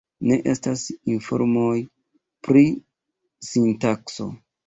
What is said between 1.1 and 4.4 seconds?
informoj pri sintakso.